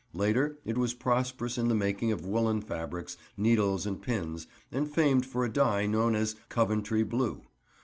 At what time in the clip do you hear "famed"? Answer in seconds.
4.91-5.27